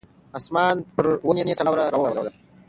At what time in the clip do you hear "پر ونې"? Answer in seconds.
0.95-1.43